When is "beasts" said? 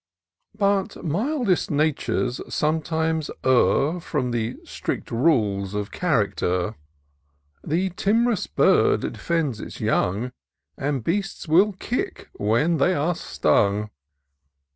11.03-11.47